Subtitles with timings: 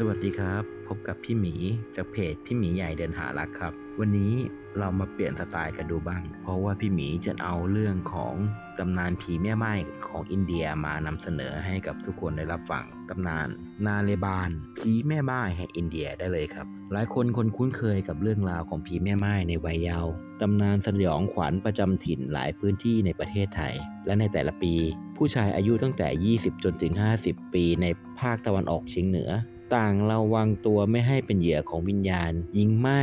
[0.00, 1.54] สวัสดีครับ พบกับพี่หมี
[1.96, 4.34] จากเพจพี่หมีใหญ่เดินหารักครับ วันนี้
[4.78, 8.34] เรามาเปลี่ยนสไตล์กันดูบ้าง เพราะว่าพี่หมีจะเอาเรื่องของ
[8.78, 9.74] ตำนานผีแม่ไม้
[10.08, 13.48] ของอินเดียมานำเสนอให้กับทุกคนได้รับฟังตำนาน
[13.86, 23.74] นาเลบานผีแม่ไม้แห่งอินเดียได้เลยครับ หลายคนคนคุ้นเคยกับเรื่องราวของผีแม่ไม้ในวัยเยาว์ตำนานสยองขวัญประจำถิ่นหลายพื้นที่ในประเทศไทย
[24.06, 24.74] และในแต่ละปี
[25.16, 26.92] ผู้ชายอายุตั้งแต่ 20 จนถึง
[27.24, 27.86] 50 ปีใน
[28.20, 29.30] ภาคตะวันออกเฉียงเหนือ
[29.74, 33.02] ต่างระวังตัวไม่ให้เป็นเหยื่อของวิญญาณ ยิงไม้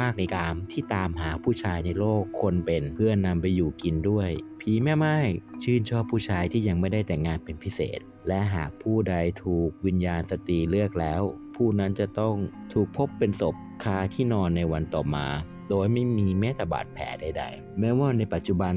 [0.00, 5.16] มาก ๆ ในกามที่ตามหาผู้ชายในโลกคนเป็นเพื่อนนำไปอยู่กินด้วยผีแม่ไม้
[5.62, 11.22] ชื่นชอบผู้ชายที่ยังไม่ได้แต่งงานเป็นพิเศษ และหากผู้ใดถูกวิญญาณสตรีเลือกแล้ว
[11.56, 12.36] ผู้นั้นจะต้อง
[12.72, 13.54] ถูกพบเป็นศพ
[13.84, 15.26] คาที่นอนในวันต่อมา
[15.68, 18.74] โดยไม่มีแม้แต่บาดแผลใดๆ แม้ว่าในปัจจุบัน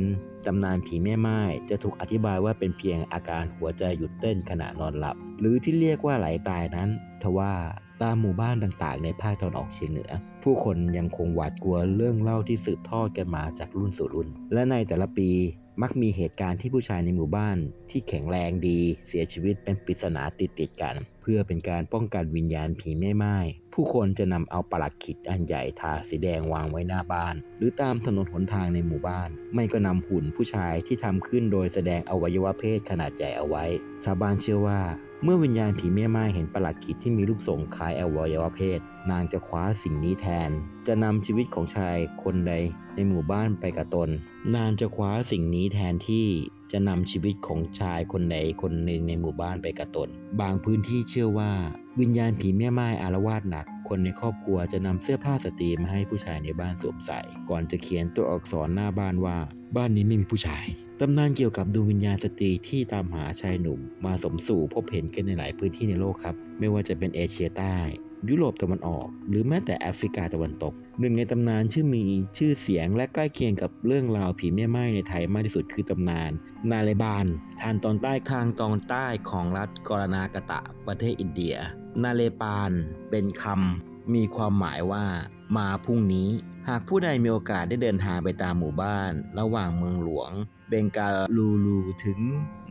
[0.52, 6.90] ตำนานผีแม่ไม้จะถูกอธิบายว่าเป็นเพียงอาการหัวใจหยุดเต้นขณะนอนหลับ หรือที่เรียกว่าไหลตายนั้น
[7.24, 7.52] ทว่า
[8.02, 10.12] ตามหมู่บ้านต่างๆ ในภาคตะวันออกเฉียงเหนือ
[10.44, 15.30] ผู้คนยังคงหวาดกลัวเรื่องเล่าที่สืบทอดกันมาจากรุ่นสู่รุ่น และในแต่ละปี
[15.82, 17.58] มักมีเหตุการณ์ที่ผู้ชายในหมู่บ้าน
[17.90, 23.38] ที่แข็งแรงดี เสียชีวิตเป็นปริศนาติดติดกัน เพื่อเป็นการป้องกันวิญญาณผีแม่ไม้
[23.74, 33.66] ผู้คนจะนำเอาปลักขิดอันใหญ่ทาสีแดงวางไว้หน้าบ้าน หรือตามถนนหนทางในหมู่บ้าน ไม่ก็นำหุ่นผู้ชายที่ทำขึ้นโดยแสดงอวัยวะเพศขนาดใหญ่เอาไว้
[34.06, 34.80] ชาวบ้านเชื่อว่า
[35.24, 38.80] เมื่อวิญญาณผีแม่ไม้เห็นปลักขิดที่มีรูปทรงคล้ายอวัยวะเพศ
[39.12, 40.52] นางจะคว้าสิ่งนี้แทน
[40.88, 42.54] จะนำชีวิตของชายคนใด
[42.96, 44.10] ในหมู่บ้านไปกับตน
[44.56, 46.28] นางจะคว้าสิ่งนี้แทนที่
[46.72, 50.10] จะนำชีวิตของชายคนใดคนหนึ่งในหมู่บ้านไปกับตน
[50.42, 51.52] บางพื้นที่เชื่อว่า
[52.00, 59.38] วิญญาณผีแม่ไม้อารวาสหนัก คนในครอบครัวจะนำเสื้อผ้าสตรีมาให้ผู้ชายในบ้านสวมใส่ ก่อนจะเขียนตัวอักษรหน้าบ้านว่า
[59.76, 60.66] บ้านนี้ไม่มีผู้ชาย
[61.00, 67.76] ตำนานเกี่ยวกับดวงวิญญาณสตรีที่ตามหาชายหนุ่ม มาสมสู่พบเห็นกันในหลายพื้นที่ในโลกครับ ไม่ว่าจะเป็นเอเชียใต้
[68.30, 72.06] ยุโรปตะวันออก หรือแม้แต่แอฟริกาตะวันตก หนึ่งในตำนานชื่อมี
[72.38, 76.32] ชื่อเสียงและใกล้เคียงกับเรื่องราวผีแม่ไม้ในไทยมากที่สุดคือตำนาน
[76.72, 77.26] นาเลบาน
[77.62, 81.56] ทานตอนใต้คางตอนใต้ของรัฐกรณากตะประเทศอินเดีย
[82.04, 82.72] นาเลปาน
[83.10, 85.06] เป็นคำ มีความหมายว่า
[85.58, 86.30] มาพรุ่งนี้
[86.68, 90.32] หากผู้ใดมีโอกาสได้เดินทางไปตามหมู่บ้าน ระหว่างเมืองหลวง
[90.70, 92.20] เบงกาลูลูถึง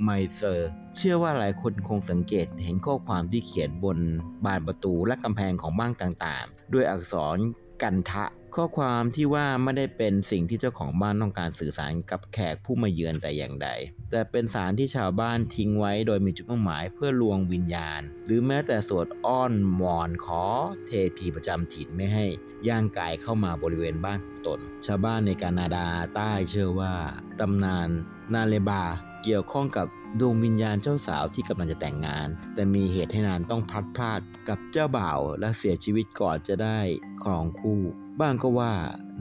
[0.03, 3.99] ไมเซอร์ เชื่อว่าหลายคนคงสังเกตเห็นข้อความที่เขียนบน
[4.45, 7.39] บานประตูและกำแพงของบ้านต่างๆ ด้วยอักษร
[7.83, 8.25] กันทะ
[8.57, 13.69] ข้อความที่ว่าไม่ได้เป็นสิ่งที่เจ้าของบ้านต้องการสื่อสารกับแขกผู้มาเยือนแต่อย่างใด
[14.11, 19.53] แต่เป็นสารที่ชาวบ้านทิ้งไว้โดยมีจุดมุ่งหมายเพื่อลวงวิญญาณ หรือแม้แต่สวดอ้อน
[19.83, 20.45] วอนขอ
[20.87, 22.27] เทพีประจำถิ่นไม่ให้
[22.69, 26.93] ย่างกายเข้ามาบริเวณบ้านของตน ชาวบ้านในแคนาดาใต้เชื่อว่า
[27.41, 27.89] ตำนาน
[28.35, 28.85] นาเลบา
[29.31, 29.87] เกี่ยวข้องกับ
[30.21, 36.79] ดวงวิญญาณเจ้าสาวที่กำลังจะแต่งงาน แต่มีเหตุให้นานต้องพลัดพรากกับเจ้าบ่าวและเสียชีวิตก่อนจะได้
[37.23, 37.81] ครองคู่
[38.21, 38.73] บ้างก็ว่า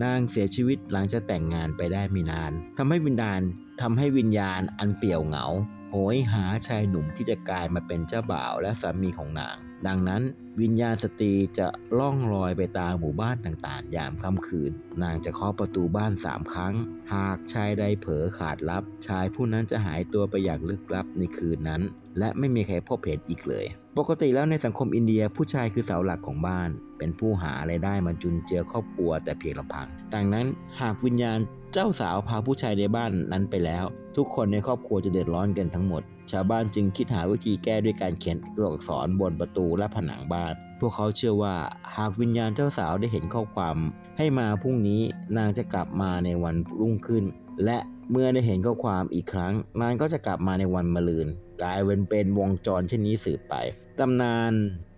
[0.04, 3.42] นางเสียชีวิตหลังจะแต่งงานไปได้ไม่นานทำให้วิญญาณ
[3.82, 5.46] ทำให้วิญญาณอันเปี่ยวเหงา
[5.92, 9.56] โหยหาชายหนุ่มที่จะกลายมาเป็นเจ้าบ่าวและสามีของนาง
[9.88, 10.22] ดังนั้น
[10.62, 11.68] วิญญาณสตรีจะ
[12.00, 14.72] ล่องลอยไปตามหมู่บ้านต่างๆ ยามค่ำคืน
[15.04, 16.74] นางจะเคาะประตูบ้านสามครั้ง
[17.14, 21.82] หากชายใดเผลอขาดลับ ชายผู้นั้นจะหายตัวไปอย่างลึกลับในคืนนั้น
[22.20, 23.66] และไม่มีใครพบเห็นอีกเลย
[23.98, 30.46] ปกติแล้วในสังคมอินเดียผู้ชายคือเสาหลักของบ้าน เป็นผู้หาไรายได้มาจุนเจือครอบครัวแต่เพียงลำพัง ดังนั้น
[30.82, 31.40] หากวิญญาณ
[31.74, 33.86] เจ้าสาวพาผู้ชายในบ้านนั้นไปแล้ว
[34.16, 41.56] ทุกคนในครอบครัวจะเดือดร้อนกันทั้งหมด ชาวบ้านจึงคิดหาวิธีแก้ด้วยการเขียนตัวอักษรบนประตูและผนังบ้าน พวกเขาเชื่อว่า
[41.96, 43.78] หากวิญญาณเจ้าสาวได้เห็นข้อความ
[44.18, 45.02] ให้มาพรุ่งนี้
[45.38, 47.24] นางจะกลับมาในวันรุ่งขึ้น
[47.66, 47.78] และ
[48.12, 51.28] เมื่อได้เห็นข้อความอีกครั้ง นางก็จะกลับมาในวันมะรืน
[51.62, 53.56] กลายเป็นเป็นวงจรเช่นนี้สืบไป
[54.00, 54.52] ตำนาน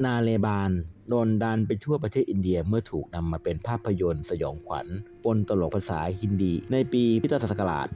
[0.06, 0.72] นาเลบาน
[1.10, 4.88] โดนดันไปทั่วประเทศอินเดียเมื่อถูกนำมาเป็นภาพยนตร์สยองขวัญ
[5.24, 7.88] ปนตลกภาษาฮินดี ในปีพุทธศักราช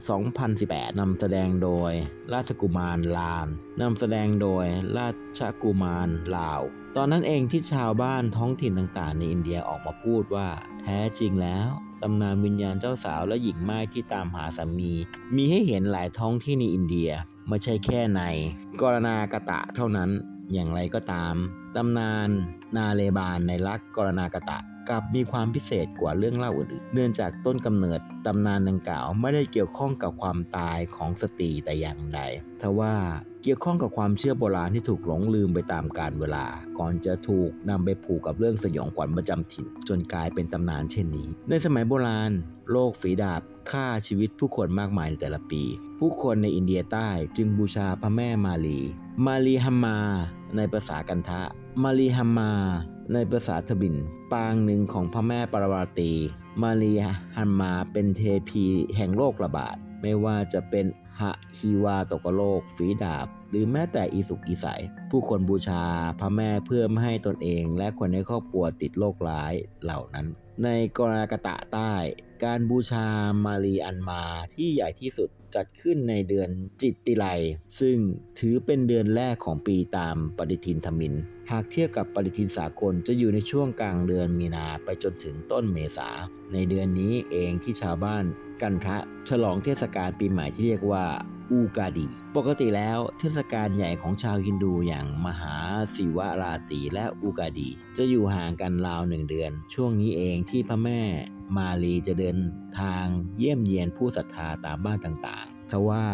[0.44, 1.92] 2018 นำแสดงโดย
[2.34, 3.48] ราชกุมารลาม
[3.82, 4.66] นำแสดงโดย
[4.98, 6.60] ราชกุมารลาว
[6.96, 10.48] ตอนนั้นเองที่ชาวบ้านท้องถิ่นต่างๆ ในอินเดียออกมาพูดว่า
[10.82, 11.68] แท้จริงแล้ว
[12.02, 14.92] ตำนานวิญญาณเจ้าสาวและหญิงไม้ที่ตามหาสามี
[15.36, 17.10] มีให้เห็นหลายท้องที่ในอินเดีย
[17.48, 18.22] ไม่ใช่แค่ใน
[18.80, 20.10] กรณากตะเท่านั้น
[20.52, 21.34] อย่างไรก็ตาม
[21.76, 22.30] ตำนาน
[22.76, 24.58] นาเลบานในลักกรณากตะ
[24.88, 32.20] กลับมีความพิเศษกว่าเรื่องเล่าอื่นๆ เนื่องจากต้นกำเนิดตำนานดังกล่าวไม่ได้เกี่ยวข้องกับความตายของสตรีแต่อย่างใด
[32.60, 32.94] ทว่า
[33.46, 36.46] เกี่ยวข้องกับความเชื่อโบราณที่ถูกหลงลืมไปตามกาลเวลา
[36.78, 42.30] ก่อนจะถูกนำไปผูกกับเรื่องสยองขวัญประจำถิ่น จนกลายเป็นตำนานเช่นนี้ ในสมัยโบราณ
[42.70, 45.62] โรคฝีดาบฆ่าชีวิตผู้คนมากมายในแต่ละปี
[45.98, 48.80] ผู้คนในอินเดียใต้จึงบูชาพระแม่มาลี
[49.26, 49.98] มาลีฮัมมา
[50.56, 51.42] ในภาษากันทะ
[51.82, 52.52] มารีฮัมมา
[53.12, 53.94] ในภาษาทบิน
[54.32, 56.12] ปางหนึ่งของพระแม่ปารวาตี
[56.62, 56.92] มารี
[57.36, 58.64] ฮัมมาเป็นเทพี
[58.96, 60.86] แห่งโรคระบาด ไม่ว่าจะเป็น
[61.20, 61.32] หะ
[61.64, 64.66] คีวาตกโลก ฝีดาบ หรือแม้แต่อีสุกอีใส
[65.10, 65.82] ผู้คนบูชา
[66.20, 69.52] พระแม่เพื่อไม่ให้ตนเอง และคนในครอบครัวติดโรคร้าย
[69.84, 70.26] เหล่านั้น
[70.64, 70.68] ใน
[70.98, 71.92] กรากตะใต้
[72.44, 73.06] การบูชา
[73.44, 74.22] มารีอันมา
[74.54, 76.48] ที่ใหญ่ที่สุดจัดขึ้นในเดือน
[76.82, 77.26] จิตติไล
[77.80, 77.96] ซึ่ง
[78.38, 81.14] ถือเป็นเดือนแรกของปีตามปฏิทินธมิน
[81.50, 86.08] หากเทียบกับปฏิทินสากลจะอยู่ในช่วงกลางเดือนมีนาไปจนถึงต้นเมษา
[86.52, 88.24] ในเดือนนี้เองที่ชาวบ้าน
[88.62, 88.96] กันทะ
[89.28, 91.04] ฉลองเทศกาลปีใหม่ที่เรียกว่า
[91.52, 95.56] อกาดี ปกติแล้วเทศกาลใหญ่ของชาวฮินดูอย่างมหา
[95.94, 101.00] ศิวราตีและอูกาดี จะอยู่ห่างกันราวหนึ่งเดือน ช่วงนี้เองที่พระแม่
[101.56, 102.38] มาลีจะเดิน
[102.80, 103.06] ทาง
[103.36, 106.04] เยี่ยมเยียนผู้ศรัทธาตามบ้านต่างๆทว่า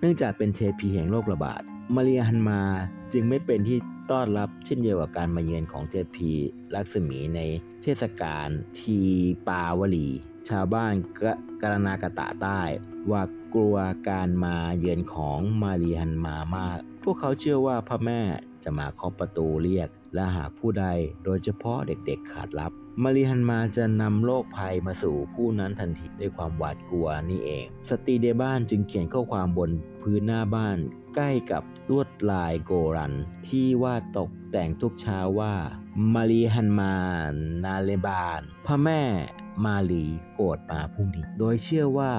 [0.00, 1.62] เนื่องจากเป็นเทพีแห่งโรคระบาด
[1.94, 2.62] มาเรียฮันมา
[3.12, 3.78] จึงไม่เป็นที่
[4.10, 6.30] ต้อนรับเช่นเดียวกับการมาเยือนของเทพี
[6.74, 7.40] ลักษมีใน
[7.82, 8.48] เทศกาล
[8.80, 8.98] ที
[9.48, 10.08] ปาวลี
[10.48, 11.20] ชาวบ้านก
[11.62, 12.60] กรณากะตะใต้
[13.10, 13.22] ว่า
[13.54, 13.76] กลัว
[14.08, 18.20] การมาเยือนของมารีฮันมามาก พวกเขาเชื่อว่าพระแม่
[18.64, 20.86] จะมาเคาะประตูเรียก และหากผู้ใด
[21.24, 29.70] โดยเฉพาะเด็กๆขาดรับ มารีฮันมาจะนำโรคภัยมาสู่ผู้นั้นทันทีด้วยความหวาดกลัวนี่เอง สตรีในบ้านจึงเขียนข้อความบน
[30.02, 30.78] พื้นหน้าบ้าน
[31.14, 33.12] ใกล้กับลวดลายโกรัน
[33.48, 35.54] ที่วาดตกแต่งทุกเช้าว่า
[36.14, 36.94] มารีฮันมา
[37.64, 39.02] นาเลบาน พระแม่
[39.64, 40.04] มาลี
[40.34, 42.12] โปรดมาพรุ่งนี้ โดยเชื่อว่า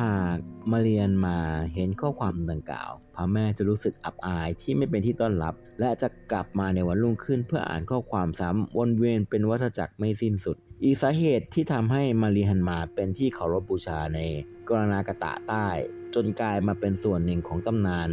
[0.00, 0.38] หาก
[0.70, 1.36] มาเรียนมา
[1.74, 14.20] เห็นข้อความดังกล่าว พระแม่จะรู้สึกอับอายที่ไม่เป็นที่ต้อนรับ และจะกลับมาในวันรุ่งขึ้นเพื่ออ่านข้อความซ้ำวนเวียนเป็นวัฏจักรไม่สิ้นสุด อีกสาเหตุที่ทำให้มารีฮันมาเป็นที่เคารพบูชาใน
[14.68, 15.66] กรณากตะใต้
[16.14, 18.10] จนกลายมาเป็นส่วนหนึ่งของตำนาน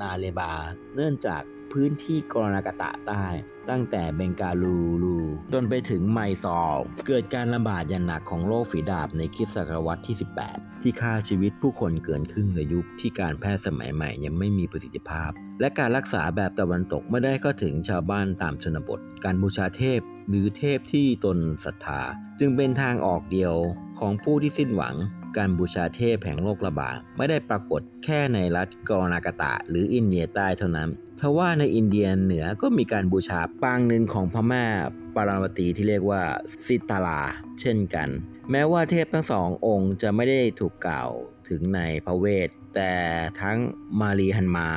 [0.00, 0.52] นาเลบา
[0.94, 1.42] เนื่องจาก
[1.72, 3.26] พื้นที่กรณากตะใต้
[3.70, 5.16] ตั้งแต่เบงกาลูลู
[5.52, 6.76] จนไปถึงไมซอล
[7.06, 10.16] เกิดการระบาดอย่างหนักของโรคฝีดาบในคริสตศตวรรษที่
[10.48, 15.30] 18 ที่ฆ่าชีวิตผู้คนเกินครึ่งในยุคที่การแพทย์สมัยใหม่ยังไม่มีประสิทธิภาพ
[15.60, 22.00] และการรักษาแบบตะวันตกไม่ได้เข้าถึงชาวบ้านตามชนบท การบูชาเทพ หรือเทพที่ตนศรัทธา
[22.40, 23.54] จึงเป็นทางออกเดียว
[24.00, 24.94] ของผู้ที่สิ้นหวัง
[25.36, 30.88] การบูชาเทพแห่งโรคระบาดไม่ได้ปรากฏแค่ในรัฐกรณากตะ หรืออินเดียใต้เท่านั้น
[31.20, 34.66] ทว่าในอินเดียเหนือก็มีการบูชาปางหนึ่งของพม่า
[35.14, 36.22] ปาราวตีที่เรียกว่า
[36.66, 37.20] สิตาลา
[37.60, 38.08] เช่นกัน
[38.50, 41.10] แม้ว่าเทพทั้งสององค์จะไม่ได้ถูกกล่าว
[41.48, 42.92] ถึงในพระเวท แต่
[43.40, 43.58] ทั้ง
[44.00, 44.70] มารีฮันมา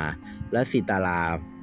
[0.52, 1.20] และสิตาลา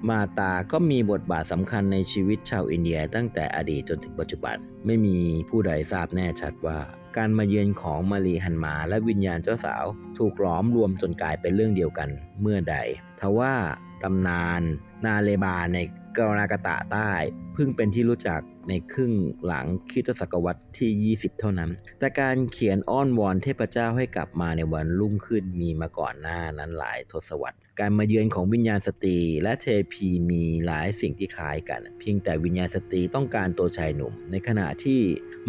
[0.09, 4.55] มาตาก็มีบทบาทสำคัญในชีวิตชาวอินเดียตั้งแต่อดีตจนถึงปัจจุบัน
[4.85, 5.17] ไม่มี
[5.49, 6.79] ผู้ใดทราบแน่ชัดว่า
[7.17, 9.85] การมาเยือนของมารีฮันมาและวิญญาณเจ้าสาว
[10.17, 12.09] ถูกหลอมรวมจนกลายเป็นเรื่องเดียวกัน
[12.41, 12.75] เมื่อใด
[13.19, 13.53] ทว่า
[14.03, 14.61] ตำนาน
[15.05, 15.77] นาเลบาใน
[16.17, 17.11] กรณากตะใต้
[17.53, 19.13] เพิ่งเป็นที่รู้จักในครึ่ง
[19.45, 34.99] หลังคริสตศตวรรษที่ 20 เท่านั้น แต่การเขียนอ้อนวอนเทพเจ้าให้กลับมาในวันรุ่งขึ้นมีมาก่อนหน้านั้นหลายทศวรรษ การมาเยือนของวิญญาณสตรี และเทพีมีหลายสิ่งที่คล้ายกัน เพียงแต่วิญญาณสตรีต้องการตัวชายหนุ่ม ในขณะที่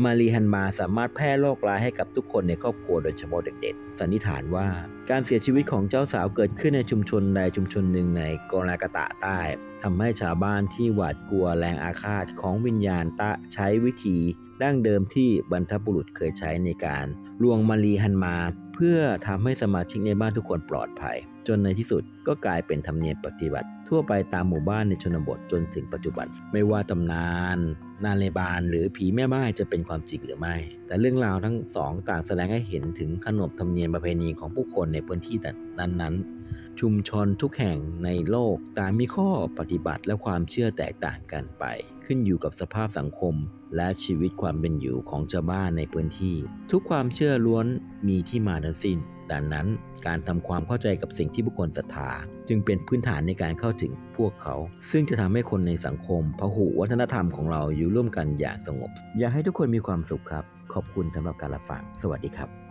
[0.04, 4.66] มารีฮันมาสามารถแพร่โรคร้ายให้กับทุกคนในครอบครัวโดยเฉพาะเด็กๆ สันนิษฐานว่า
[5.10, 9.38] การเสียชีวิตของเจ้าสาวเกิดขึ้นในชุมชนใดชุมชนหนึ่งในกรณากตะใต้
[9.82, 14.18] ทำให้ชาวบ้านที่หวาดกลัวแรงอาฆาตของวิญญาณตะใช้วิธี
[14.62, 17.06] ดั้งเดิมที่บรรพบุรุษเคยใช้ในการ
[17.42, 18.36] ลวงมารีฮันมา
[18.74, 27.58] เพื่อทำให้สมาชิกในบ้านทุกคนปลอดภัย จนในที่สุดก็กลายเป็นธรรมเนียมปฏิบัติ ทั่วไปตามหมู่บ้านในชนบทจนถึงปัจจุบัน ไม่ว่าตำนาน
[28.04, 35.36] นาเลบาน หรือผีแม่ไม้จะเป็นความจริงหรือไม่ แต่เรื่องราวทั้งสองต่างแสดงให้เห็นถึงขนบธรรมเนียมประเพณีของผู้คนในพื้นที่
[35.78, 36.43] นั้นๆ
[36.80, 39.28] ชุมชนทุกแห่งในโลกต่างมีข้อ
[39.58, 41.64] ปฏิบัติและความเชื่อแตกต่างกันไป
[42.04, 43.34] ขึ้นอยู่กับสภาพสังคม
[43.76, 46.36] และชีวิตความเป็นอยู่ของชาวบ้านในพื้นที่
[46.70, 47.66] ทุกความเชื่อล้วน
[48.08, 48.98] มีที่มาทั้งสิ้น
[49.32, 49.66] ดังนั้น
[50.06, 52.10] การทำความเข้าใจกับสิ่งที่บุคคลศรัทธา
[52.48, 54.54] จึงเป็นพื้นฐานในการเข้าถึงพวกเขา
[54.90, 62.63] ซึ่งจะทำให้คนในสังคมพหุวัฒนธรรมของเราอยู่ร่วมกันอย่างสงบ อยากให้ทุกคนมีความสุขครับ ขอบคุณสำหรับการรับฟังสวัสดีครับ